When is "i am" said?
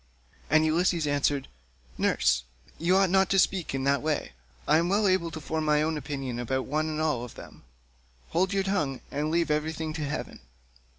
4.67-4.89